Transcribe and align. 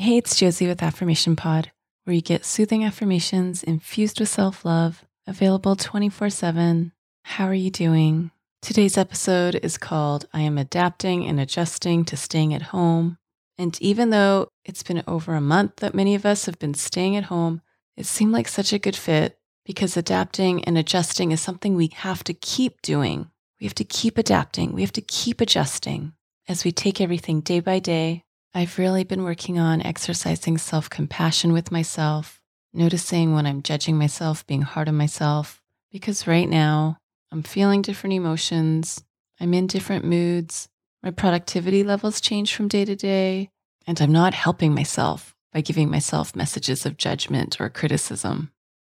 Hey, 0.00 0.16
it's 0.16 0.34
Josie 0.34 0.66
with 0.66 0.82
Affirmation 0.82 1.36
Pod, 1.36 1.72
where 2.04 2.16
you 2.16 2.22
get 2.22 2.46
soothing 2.46 2.82
affirmations 2.82 3.62
infused 3.62 4.18
with 4.18 4.30
self 4.30 4.64
love, 4.64 5.04
available 5.26 5.76
24 5.76 6.30
7. 6.30 6.92
How 7.24 7.44
are 7.44 7.52
you 7.52 7.70
doing? 7.70 8.30
Today's 8.62 8.96
episode 8.96 9.56
is 9.56 9.76
called 9.76 10.24
I 10.32 10.40
Am 10.40 10.56
Adapting 10.56 11.26
and 11.26 11.38
Adjusting 11.38 12.06
to 12.06 12.16
Staying 12.16 12.54
at 12.54 12.72
Home. 12.72 13.18
And 13.58 13.78
even 13.82 14.08
though 14.08 14.48
it's 14.64 14.82
been 14.82 15.02
over 15.06 15.34
a 15.34 15.40
month 15.42 15.76
that 15.76 15.94
many 15.94 16.14
of 16.14 16.24
us 16.24 16.46
have 16.46 16.58
been 16.58 16.72
staying 16.72 17.14
at 17.14 17.24
home, 17.24 17.60
it 17.94 18.06
seemed 18.06 18.32
like 18.32 18.48
such 18.48 18.72
a 18.72 18.78
good 18.78 18.96
fit 18.96 19.38
because 19.66 19.98
adapting 19.98 20.64
and 20.64 20.78
adjusting 20.78 21.30
is 21.30 21.42
something 21.42 21.74
we 21.74 21.90
have 21.96 22.24
to 22.24 22.32
keep 22.32 22.80
doing. 22.80 23.30
We 23.60 23.66
have 23.66 23.74
to 23.74 23.84
keep 23.84 24.16
adapting, 24.16 24.72
we 24.72 24.80
have 24.80 24.94
to 24.94 25.02
keep 25.02 25.42
adjusting 25.42 26.14
as 26.48 26.64
we 26.64 26.72
take 26.72 27.02
everything 27.02 27.42
day 27.42 27.60
by 27.60 27.80
day 27.80 28.24
I've 28.52 28.78
really 28.78 29.04
been 29.04 29.22
working 29.22 29.60
on 29.60 29.80
exercising 29.80 30.58
self 30.58 30.90
compassion 30.90 31.52
with 31.52 31.70
myself, 31.70 32.40
noticing 32.72 33.32
when 33.32 33.46
I'm 33.46 33.62
judging 33.62 33.96
myself, 33.96 34.44
being 34.46 34.62
hard 34.62 34.88
on 34.88 34.96
myself, 34.96 35.62
because 35.92 36.26
right 36.26 36.48
now 36.48 36.98
I'm 37.30 37.44
feeling 37.44 37.80
different 37.80 38.14
emotions, 38.14 39.04
I'm 39.38 39.54
in 39.54 39.68
different 39.68 40.04
moods, 40.04 40.68
my 41.00 41.12
productivity 41.12 41.84
levels 41.84 42.20
change 42.20 42.54
from 42.54 42.66
day 42.66 42.84
to 42.84 42.96
day, 42.96 43.50
and 43.86 44.00
I'm 44.00 44.12
not 44.12 44.34
helping 44.34 44.74
myself 44.74 45.34
by 45.52 45.60
giving 45.60 45.88
myself 45.88 46.34
messages 46.34 46.84
of 46.84 46.96
judgment 46.96 47.60
or 47.60 47.68
criticism. 47.68 48.50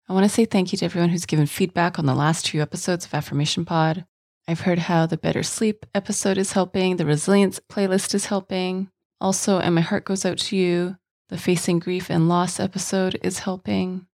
I 0.09 0.15
want 0.15 0.25
to 0.25 0.29
say 0.29 0.45
thank 0.45 0.73
you 0.73 0.79
to 0.79 0.85
everyone 0.85 1.11
who's 1.11 1.27
given 1.27 1.47
feedback 1.47 1.99
on 1.99 2.07
the 2.07 2.15
last 2.15 2.45
two 2.47 2.61
episodes 2.61 3.07
of 3.07 3.15
Affirmation 3.15 3.65
Pod. 3.65 4.05
I've 4.49 4.61
heard 4.61 4.81
how 4.81 5.07
the 5.07 5.17
Better 5.17 5.43
Sleep 5.43 5.87
episode 5.95 6.39
is 6.39 6.53
helping, 6.53 6.97
the 6.97 7.07
Resilience 7.07 7.61
playlist 7.71 8.15
is 8.15 8.27
helping. 8.27 8.91
Also, 9.25 9.59
and 9.59 9.75
my 9.75 9.81
heart 9.81 10.05
goes 10.05 10.27
out 10.27 10.37
to 10.37 10.55
you. 10.55 10.99
The 11.31 11.39
Facing 11.39 11.79
Grief 11.79 12.11
and 12.11 12.29
Loss 12.29 12.61
episode 12.61 13.19
is 13.23 13.39
helping. 13.39 14.07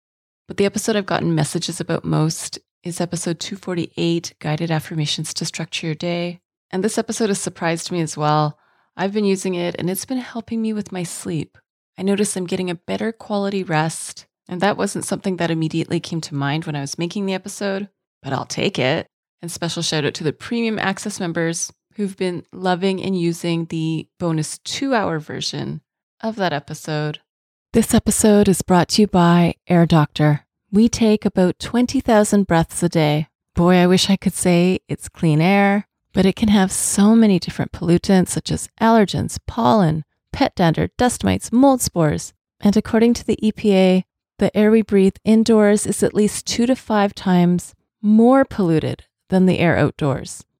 But 0.47 0.57
the 0.57 0.67
episode 0.67 0.95
I've 0.95 1.05
gotten 1.05 1.35
messages 1.35 1.81
about 1.81 2.05
most 2.05 2.61
is 2.85 3.01
episode 3.01 3.41
248 3.41 4.35
Guided 4.39 4.71
Affirmations 4.71 5.35
to 5.35 5.45
Structure 5.45 5.89
Your 5.89 5.97
Day. 5.97 6.39
And 6.71 6.85
this 6.85 6.97
episode 6.97 7.29
has 7.29 7.41
surprised 7.41 7.91
me 7.91 8.01
as 8.01 8.17
well. 8.17 8.57
I've 8.97 9.13
been 9.13 9.25
using 9.25 9.55
it 9.55 9.75
and 9.81 9.91
it's 9.91 10.05
been 10.05 10.19
helping 10.19 10.63
me 10.63 10.73
with 10.73 10.93
my 10.93 11.03
sleep. 11.03 11.59
I 11.99 12.03
notice 12.03 12.37
I'm 12.37 12.47
getting 12.47 12.71
a 12.71 12.77
better 12.77 13.11
quality 13.11 13.65
rest. 13.65 14.27
And 14.49 14.61
that 14.61 14.77
wasn't 14.77 15.07
something 15.07 15.39
that 15.39 15.51
immediately 15.51 15.99
came 15.99 16.21
to 16.21 16.37
mind 16.37 16.67
when 16.67 16.77
I 16.77 16.83
was 16.83 16.99
making 16.99 17.27
the 17.27 17.35
episode, 17.35 17.89
but 18.23 18.33
I'll 18.33 18.47
take 18.47 18.79
it. 18.79 19.09
And 19.43 19.51
special 19.51 19.83
shout 19.83 20.05
out 20.05 20.15
to 20.15 20.23
the 20.23 20.33
premium 20.33 20.79
access 20.79 21.19
members 21.19 21.73
who've 21.95 22.17
been 22.17 22.45
loving 22.53 23.03
and 23.03 23.19
using 23.19 23.67
the 23.67 24.09
bonus 24.19 24.59
two 24.59 24.95
hour 24.95 25.19
version 25.19 25.81
of 26.21 26.37
that 26.37 26.53
episode. 26.53 27.21
This 27.73 27.95
episode 27.95 28.49
is 28.49 28.63
brought 28.63 28.89
to 28.91 29.03
you 29.03 29.07
by 29.07 29.55
Air 29.69 29.87
Doctor. 29.87 30.47
We 30.73 30.89
take 30.89 31.25
about 31.25 31.59
20,000 31.59 32.47
breaths 32.47 32.83
a 32.83 32.89
day. 32.89 33.29
Boy, 33.55 33.77
I 33.77 33.87
wish 33.87 34.09
I 34.09 34.17
could 34.17 34.35
say 34.35 34.81
it's 34.89 35.09
clean 35.09 35.41
air, 35.41 35.87
but 36.13 36.27
it 36.27 36.37
can 36.37 36.49
have 36.49 36.73
so 36.73 37.15
many 37.15 37.39
different 37.39 37.73
pollutants 37.73 38.29
such 38.29 38.51
as 38.51 38.69
allergens, 38.81 39.39
pollen, 39.47 40.05
pet 40.33 40.55
dander, 40.55 40.89
dust 40.97 41.25
mites, 41.25 41.53
mold 41.53 41.81
spores. 41.81 42.33
And 42.61 42.77
according 42.77 43.15
to 43.15 43.27
the 43.27 43.39
EPA, 43.43 44.05
the 44.39 44.57
air 44.57 44.71
we 44.71 44.83
breathe 44.83 45.17
indoors 45.25 45.87
is 45.87 46.03
at 46.03 46.15
least 46.15 46.47
two 46.47 46.67
to 46.67 46.77
five 46.77 47.15
times 47.15 47.75
more 48.03 48.45
polluted 48.45 49.05
than 49.29 49.47
the 49.47 49.59
air 49.59 49.77
outdoors. 49.77 50.45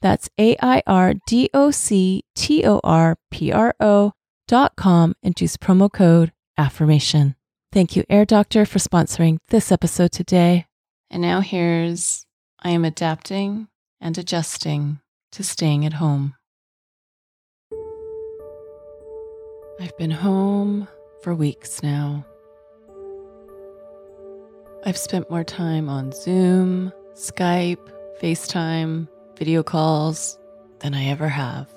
that's 0.00 0.28
A 0.38 0.56
I 0.62 0.82
R 0.86 1.14
D 1.26 1.50
O 1.54 1.70
C 1.70 2.22
T 2.34 2.64
O 2.64 2.80
R 2.84 3.16
P 3.30 3.52
R 3.52 3.74
O 3.80 4.12
dot 4.48 4.76
com 4.76 5.14
and 5.22 5.40
use 5.40 5.56
promo 5.56 5.92
code 5.92 6.32
affirmation. 6.56 7.34
Thank 7.72 7.96
you, 7.96 8.04
Air 8.08 8.24
Doctor, 8.24 8.64
for 8.64 8.78
sponsoring 8.78 9.38
this 9.48 9.70
episode 9.70 10.12
today. 10.12 10.66
And 11.10 11.22
now 11.22 11.40
here's 11.40 12.26
I 12.60 12.70
am 12.70 12.84
adapting 12.84 13.68
and 14.00 14.16
adjusting 14.16 15.00
to 15.32 15.42
staying 15.42 15.84
at 15.84 15.94
home. 15.94 16.34
I've 19.78 19.96
been 19.98 20.10
home 20.10 20.88
for 21.22 21.34
weeks 21.34 21.82
now. 21.82 22.24
I've 24.86 24.96
spent 24.96 25.30
more 25.30 25.44
time 25.44 25.88
on 25.88 26.12
Zoom, 26.12 26.92
Skype, 27.14 27.90
FaceTime, 28.22 29.08
video 29.36 29.62
calls 29.62 30.38
than 30.78 30.94
I 30.94 31.06
ever 31.06 31.28
have. 31.28 31.68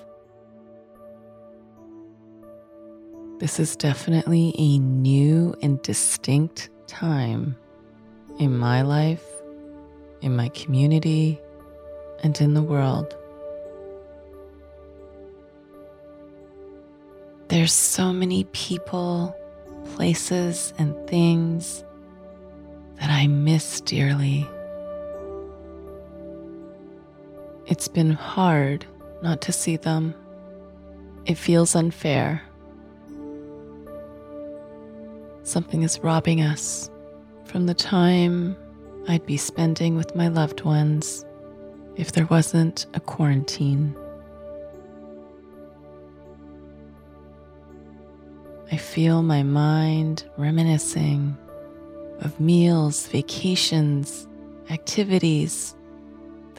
This 3.39 3.59
is 3.59 3.75
definitely 3.75 4.53
a 4.57 4.79
new 4.79 5.55
and 5.61 5.81
distinct 5.81 6.69
time 6.87 7.57
in 8.39 8.57
my 8.57 8.81
life, 8.81 9.23
in 10.21 10.35
my 10.35 10.49
community, 10.49 11.39
and 12.23 12.39
in 12.39 12.53
the 12.53 12.63
world. 12.63 13.15
There's 17.49 17.73
so 17.73 18.13
many 18.13 18.45
people, 18.45 19.35
places, 19.95 20.73
and 20.77 20.95
things 21.07 21.83
that 22.99 23.09
I 23.09 23.27
miss 23.27 23.81
dearly. 23.81 24.47
It's 27.69 27.87
been 27.87 28.13
hard 28.13 28.87
not 29.21 29.41
to 29.41 29.51
see 29.51 29.77
them. 29.77 30.15
It 31.27 31.35
feels 31.35 31.75
unfair. 31.75 32.41
Something 35.43 35.83
is 35.83 35.99
robbing 35.99 36.41
us 36.41 36.89
from 37.43 37.67
the 37.67 37.75
time 37.75 38.57
I'd 39.07 39.23
be 39.27 39.37
spending 39.37 39.95
with 39.95 40.15
my 40.15 40.29
loved 40.29 40.61
ones 40.61 41.23
if 41.95 42.11
there 42.11 42.25
wasn't 42.25 42.87
a 42.95 42.99
quarantine. 42.99 43.95
I 48.71 48.77
feel 48.77 49.21
my 49.21 49.43
mind 49.43 50.27
reminiscing 50.37 51.37
of 52.21 52.39
meals, 52.39 53.05
vacations, 53.09 54.27
activities 54.71 55.75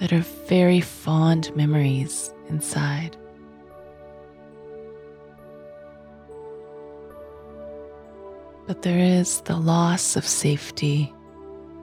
that 0.00 0.12
are 0.14 0.24
very 0.48 0.80
fond 0.80 1.54
memories 1.54 2.32
inside. 2.48 3.16
But 8.66 8.82
there 8.82 8.98
is 8.98 9.42
the 9.42 9.56
loss 9.56 10.16
of 10.16 10.26
safety, 10.26 11.12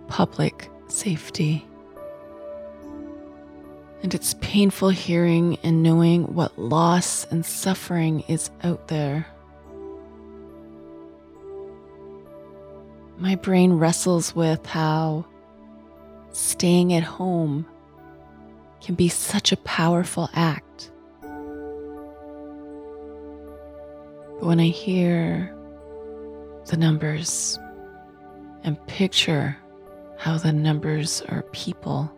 public 0.07 0.69
safety. 0.87 1.65
And 4.01 4.15
it's 4.15 4.35
painful 4.35 4.89
hearing 4.89 5.57
and 5.63 5.83
knowing 5.83 6.33
what 6.33 6.57
loss 6.57 7.25
and 7.25 7.45
suffering 7.45 8.21
is 8.27 8.49
out 8.63 8.87
there. 8.87 9.27
My 13.17 13.35
brain 13.35 13.73
wrestles 13.73 14.35
with 14.35 14.65
how 14.65 15.25
staying 16.31 16.93
at 16.93 17.03
home 17.03 17.65
can 18.81 18.95
be 18.95 19.09
such 19.09 19.51
a 19.51 19.57
powerful 19.57 20.29
act. 20.33 20.91
But 24.39 24.45
when 24.45 24.59
I 24.59 24.67
hear 24.67 25.55
the 26.67 26.77
numbers 26.77 27.59
and 28.63 28.77
picture 28.87 29.57
how 30.17 30.37
the 30.37 30.51
numbers 30.51 31.21
are 31.29 31.43
people 31.51 32.11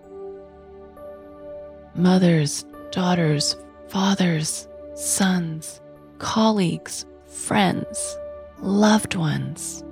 mothers, 1.96 2.66
daughters, 2.92 3.56
fathers, 3.88 4.68
sons, 4.96 5.82
colleagues, 6.18 7.06
friends, 7.28 8.18
loved 8.60 9.16
ones. 9.16 9.84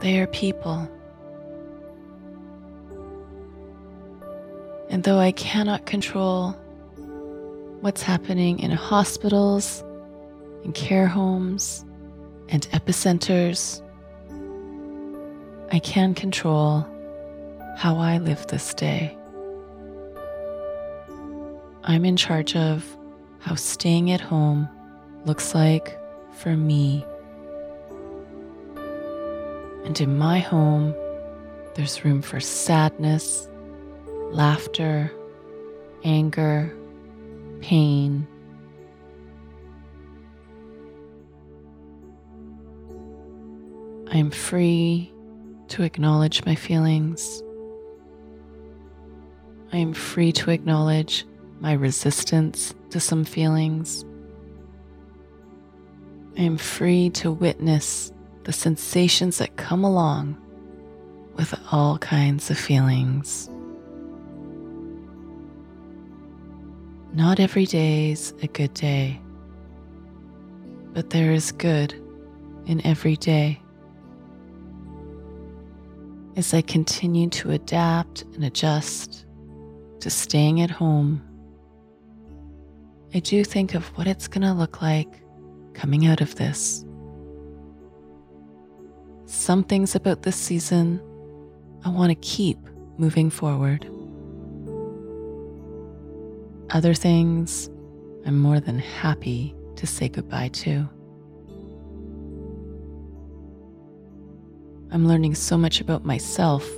They 0.00 0.20
are 0.20 0.26
people. 0.28 0.88
And 4.88 5.02
though 5.04 5.18
I 5.18 5.32
cannot 5.32 5.86
control 5.86 6.52
what's 7.80 8.02
happening 8.02 8.58
in 8.60 8.70
hospitals, 8.70 9.84
in 10.64 10.72
care 10.72 11.06
homes, 11.06 11.84
and 12.48 12.62
epicenters, 12.70 13.82
I 15.72 15.80
can 15.80 16.14
control 16.14 16.86
how 17.76 17.96
I 17.98 18.18
live 18.18 18.46
this 18.46 18.72
day. 18.74 19.16
I'm 21.84 22.04
in 22.04 22.16
charge 22.16 22.56
of 22.56 22.84
how 23.40 23.54
staying 23.54 24.10
at 24.10 24.20
home 24.20 24.68
looks 25.24 25.54
like 25.54 25.98
for 26.32 26.56
me. 26.56 27.04
And 29.84 30.00
in 30.00 30.18
my 30.18 30.38
home, 30.38 30.94
there's 31.74 32.04
room 32.04 32.22
for 32.22 32.40
sadness, 32.40 33.48
laughter, 34.32 35.12
anger, 36.04 36.74
pain. 37.60 38.26
I 44.10 44.18
am 44.18 44.30
free 44.30 45.12
to 45.68 45.82
acknowledge 45.82 46.44
my 46.44 46.54
feelings. 46.54 47.42
I 49.72 49.78
am 49.78 49.92
free 49.92 50.32
to 50.32 50.50
acknowledge 50.50 51.26
my 51.60 51.72
resistance 51.72 52.74
to 52.90 53.00
some 53.00 53.24
feelings. 53.24 54.04
I 56.38 56.42
am 56.42 56.56
free 56.56 57.10
to 57.10 57.32
witness 57.32 58.12
the 58.44 58.52
sensations 58.52 59.38
that 59.38 59.56
come 59.56 59.82
along 59.84 60.36
with 61.34 61.52
all 61.72 61.98
kinds 61.98 62.50
of 62.50 62.58
feelings. 62.58 63.50
Not 67.16 67.40
every 67.40 67.64
day's 67.64 68.32
a 68.42 68.46
good 68.46 68.74
day, 68.74 69.18
but 70.92 71.10
there 71.10 71.32
is 71.32 71.50
good 71.50 71.94
in 72.66 72.84
every 72.86 73.16
day. 73.16 73.60
As 76.36 76.52
I 76.52 76.60
continue 76.60 77.30
to 77.30 77.52
adapt 77.52 78.22
and 78.34 78.44
adjust 78.44 79.24
to 80.00 80.10
staying 80.10 80.60
at 80.60 80.70
home 80.70 81.26
I 83.14 83.20
do 83.20 83.44
think 83.44 83.74
of 83.74 83.86
what 83.96 84.06
it's 84.06 84.28
going 84.28 84.42
to 84.42 84.52
look 84.52 84.82
like 84.82 85.22
coming 85.72 86.06
out 86.06 86.20
of 86.20 86.34
this. 86.34 86.84
Some 89.24 89.64
things 89.64 89.94
about 89.94 90.22
this 90.22 90.36
season 90.36 91.00
I 91.82 91.88
want 91.88 92.10
to 92.10 92.14
keep 92.16 92.58
moving 92.98 93.30
forward. 93.30 93.88
Other 96.76 96.92
things 96.92 97.70
I'm 98.26 98.38
more 98.38 98.60
than 98.60 98.78
happy 98.78 99.54
to 99.76 99.86
say 99.86 100.10
goodbye 100.10 100.48
to. 100.48 100.86
I'm 104.90 105.08
learning 105.08 105.36
so 105.36 105.56
much 105.56 105.80
about 105.80 106.04
myself, 106.04 106.68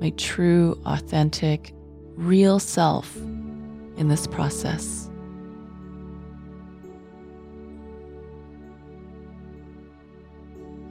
my 0.00 0.10
true, 0.16 0.76
authentic, 0.84 1.72
real 2.16 2.58
self 2.58 3.14
in 3.96 4.08
this 4.08 4.26
process. 4.26 5.08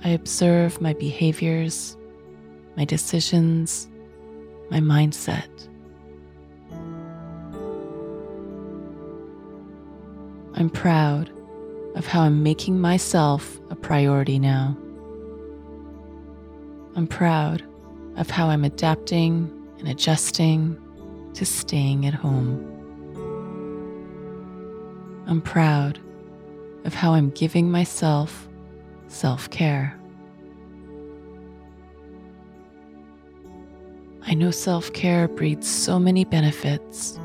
I 0.05 0.11
observe 0.11 0.79
my 0.79 0.93
behaviors, 0.93 1.97
my 2.77 2.85
decisions, 2.85 3.89
my 4.71 4.79
mindset. 4.79 5.49
I'm 10.55 10.69
proud 10.69 11.31
of 11.95 12.05
how 12.05 12.21
I'm 12.21 12.43
making 12.43 12.79
myself 12.79 13.59
a 13.69 13.75
priority 13.75 14.39
now. 14.39 14.77
I'm 16.95 17.07
proud 17.07 17.63
of 18.17 18.29
how 18.29 18.49
I'm 18.49 18.63
adapting 18.63 19.49
and 19.79 19.87
adjusting 19.87 20.77
to 21.33 21.45
staying 21.45 22.05
at 22.05 22.13
home. 22.13 22.69
I'm 25.25 25.41
proud 25.41 25.99
of 26.85 26.93
how 26.93 27.13
I'm 27.13 27.31
giving 27.31 27.71
myself 27.71 28.47
self 29.07 29.49
care. 29.49 29.97
I 34.25 34.35
know 34.35 34.51
self 34.51 34.93
care 34.93 35.27
breeds 35.27 35.67
so 35.67 35.99
many 35.99 36.25
benefits, 36.25 37.17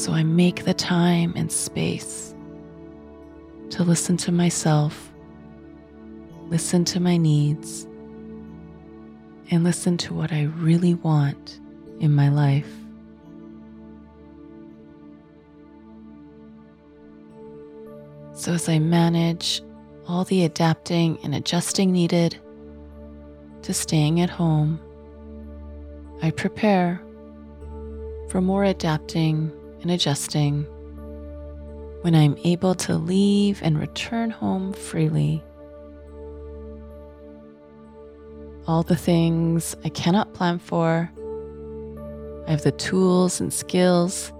so 0.00 0.12
I 0.12 0.22
make 0.22 0.64
the 0.64 0.72
time 0.72 1.34
and 1.36 1.52
space 1.52 2.34
to 3.68 3.84
listen 3.84 4.16
to 4.16 4.32
myself, 4.32 5.12
listen 6.48 6.86
to 6.86 7.00
my 7.00 7.18
needs, 7.18 7.86
and 9.50 9.62
listen 9.62 9.98
to 9.98 10.14
what 10.14 10.32
I 10.32 10.44
really 10.44 10.94
want 10.94 11.60
in 12.00 12.14
my 12.14 12.30
life. 12.30 12.72
So, 18.32 18.54
as 18.54 18.70
I 18.70 18.78
manage 18.78 19.60
all 20.08 20.24
the 20.24 20.44
adapting 20.44 21.18
and 21.22 21.34
adjusting 21.34 21.92
needed 21.92 22.38
to 23.60 23.74
staying 23.74 24.22
at 24.22 24.30
home, 24.30 24.80
I 26.22 26.30
prepare 26.30 27.02
for 28.30 28.40
more 28.40 28.64
adapting 28.64 29.52
and 29.82 29.90
adjusting 29.90 30.64
when 32.02 32.14
I'm 32.14 32.36
able 32.44 32.74
to 32.76 32.96
leave 32.96 33.62
and 33.62 33.78
return 33.78 34.30
home 34.30 34.72
freely. 34.72 35.42
All 38.66 38.82
the 38.82 38.96
things 38.96 39.76
I 39.84 39.88
cannot 39.88 40.34
plan 40.34 40.58
for, 40.58 41.10
I 42.46 42.50
have 42.50 42.62
the 42.62 42.72
tools 42.72 43.40
and 43.40 43.52
skills 43.52 44.32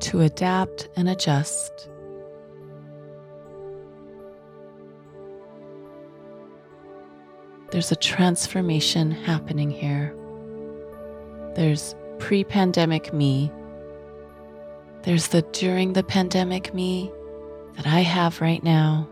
to 0.00 0.20
adapt 0.20 0.88
and 0.96 1.08
adjust. 1.08 1.88
there's 7.74 7.90
a 7.90 7.96
transformation 7.96 9.10
happening 9.10 9.68
here. 9.68 10.14
There's 11.56 11.96
pre 12.20 12.44
pandemic 12.44 13.12
me, 13.12 13.50
there's 15.04 15.28
the 15.28 15.42
during 15.52 15.92
the 15.92 16.02
pandemic 16.02 16.72
me 16.72 17.12
that 17.76 17.86
I 17.86 18.00
have 18.00 18.40
right 18.40 18.62
now, 18.64 19.06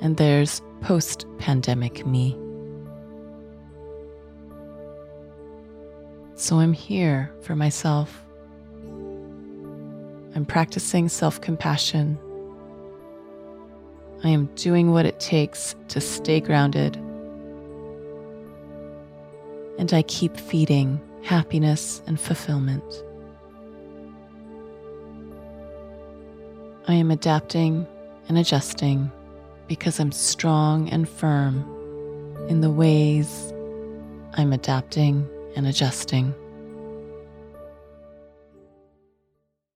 and 0.00 0.16
there's 0.16 0.60
post 0.80 1.26
pandemic 1.38 2.04
me. 2.04 2.36
So 6.34 6.58
I'm 6.58 6.72
here 6.72 7.32
for 7.42 7.54
myself. 7.54 8.20
I'm 10.34 10.44
practicing 10.44 11.08
self 11.08 11.40
compassion. 11.40 12.18
I 14.24 14.28
am 14.30 14.46
doing 14.56 14.90
what 14.90 15.06
it 15.06 15.20
takes 15.20 15.76
to 15.88 16.00
stay 16.00 16.40
grounded. 16.40 16.96
And 19.78 19.92
I 19.92 20.02
keep 20.02 20.36
feeding 20.36 21.00
happiness 21.22 22.02
and 22.08 22.18
fulfillment. 22.18 23.04
I 26.86 26.92
am 26.92 27.10
adapting 27.10 27.86
and 28.28 28.36
adjusting 28.36 29.10
because 29.68 29.98
I'm 29.98 30.12
strong 30.12 30.90
and 30.90 31.08
firm 31.08 31.64
in 32.50 32.60
the 32.60 32.70
ways 32.70 33.54
I'm 34.34 34.52
adapting 34.52 35.26
and 35.56 35.66
adjusting. 35.66 36.34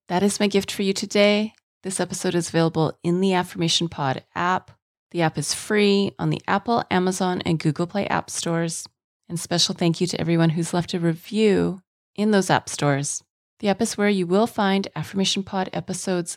That 0.09 0.23
is 0.23 0.39
my 0.39 0.49
gift 0.49 0.71
for 0.71 0.83
you 0.83 0.93
today. 0.93 1.55
This 1.83 1.99
episode 1.99 2.35
is 2.35 2.51
available 2.51 2.99
in 3.03 3.23
the 3.23 3.33
Affirmation 3.33 3.89
Pod 3.89 4.23
app. 4.35 4.71
The 5.11 5.23
app 5.23 5.39
is 5.39 5.55
free 5.55 6.13
on 6.19 6.29
the 6.29 6.43
Apple, 6.47 6.85
Amazon, 6.91 7.41
and 7.47 7.59
Google 7.59 7.87
Play 7.87 8.07
app 8.09 8.29
stores. 8.29 8.87
And 9.31 9.41
special 9.41 9.75
thank 9.75 10.03
you 10.03 10.07
to 10.09 10.21
everyone 10.21 10.51
who's 10.51 10.75
left 10.75 10.93
a 10.93 11.01
review 11.01 11.81
in 12.15 12.33
those 12.33 12.51
app 12.51 12.69
stores. 12.69 13.25
The 13.61 13.69
app 13.69 13.81
is 13.81 13.97
where 13.97 14.11
you 14.11 14.27
will 14.27 14.47
find 14.47 14.89
Affirmation 14.95 15.43
Pod 15.43 15.71
episodes 15.73 16.37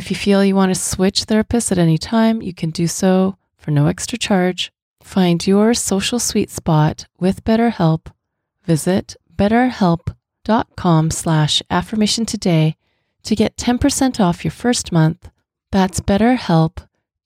If 0.00 0.08
you 0.08 0.16
feel 0.16 0.42
you 0.42 0.56
want 0.56 0.72
to 0.72 0.80
switch 0.80 1.26
therapists 1.26 1.70
at 1.70 1.76
any 1.76 1.98
time, 1.98 2.40
you 2.40 2.54
can 2.54 2.70
do 2.70 2.86
so 2.86 3.36
for 3.58 3.70
no 3.70 3.86
extra 3.86 4.16
charge. 4.16 4.72
Find 5.02 5.46
your 5.46 5.74
social 5.74 6.18
sweet 6.18 6.48
spot 6.48 7.06
with 7.18 7.44
BetterHelp. 7.44 8.06
Visit 8.64 9.14
betterhelp.com 9.36 11.10
slash 11.10 11.62
affirmation 11.68 12.24
today 12.24 12.76
to 13.24 13.36
get 13.36 13.58
10% 13.58 14.18
off 14.20 14.42
your 14.42 14.52
first 14.52 14.90
month. 14.90 15.28
That's 15.70 16.00
betterhelp, 16.00 16.78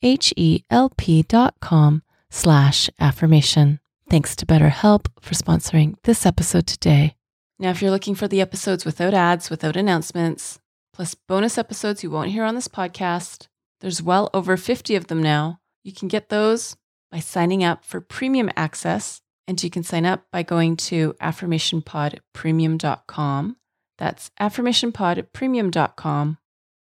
H-E-L-P 0.03 1.23
dot 1.29 1.55
com 1.61 2.03
slash 2.29 2.91
affirmation. 2.99 3.79
Thanks 4.11 4.35
to 4.35 4.47
BetterHelp 4.47 5.07
for 5.21 5.35
sponsoring 5.35 5.95
this 6.03 6.27
episode 6.27 6.67
today. 6.67 7.15
Now, 7.57 7.71
if 7.71 7.81
you're 7.81 7.93
looking 7.93 8.17
for 8.17 8.27
the 8.27 8.41
episodes 8.41 8.85
without 8.85 9.15
ads, 9.15 9.49
without 9.49 9.77
announcements, 9.77 10.59
plus 10.95 11.15
bonus 11.15 11.59
episodes 11.59 12.03
you 12.03 12.11
won't 12.11 12.31
hear 12.31 12.45
on 12.45 12.55
this 12.55 12.69
podcast, 12.69 13.49
there's 13.81 14.03
well 14.03 14.31
over 14.33 14.57
50 14.57 14.97
of 14.97 15.09
them 15.09 15.23
now. 15.23 15.61
You 15.83 15.93
can 15.93 16.09
get 16.09 16.31
those 16.31 16.79
by 17.11 17.21
signing 17.21 17.63
up 17.63 17.85
for 17.85 18.01
premium 18.01 18.51
access, 18.57 19.21
and 19.47 19.63
you 19.63 19.69
can 19.69 19.83
sign 19.83 20.07
up 20.07 20.25
by 20.33 20.43
going 20.43 20.77
to 20.77 21.13
affirmationpodpremium.com. 21.21 23.57
That's 23.99 24.31
affirmationpodpremium.com. 24.41 26.39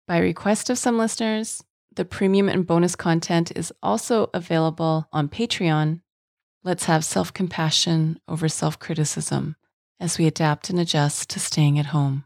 By 0.08 0.20
request 0.20 0.70
of 0.70 0.78
some 0.78 0.98
listeners, 0.98 1.62
the 1.94 2.06
premium 2.06 2.48
and 2.48 2.66
bonus 2.66 2.96
content 2.96 3.52
is 3.56 3.74
also 3.84 4.30
available 4.34 5.10
on 5.12 5.28
Patreon 5.28 6.00
Let's 6.66 6.86
have 6.86 7.06
self 7.06 7.32
compassion 7.32 8.20
over 8.28 8.50
self 8.50 8.80
criticism 8.80 9.56
as 10.00 10.18
we 10.18 10.26
adapt 10.26 10.72
and 10.72 10.80
adjust 10.80 11.30
to 11.30 11.40
staying 11.40 11.78
at 11.78 11.88
home. 11.88 12.26